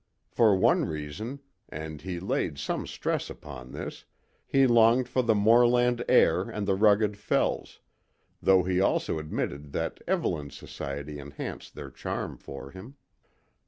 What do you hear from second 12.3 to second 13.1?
for him.